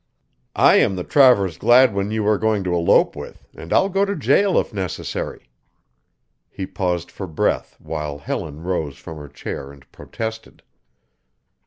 [0.55, 4.15] I am the Travers Gladwin you were going to elope with, and I'll go to
[4.15, 5.47] jail if necessary."
[6.49, 10.63] He paused for breath, while Helen rose from her chair and protested.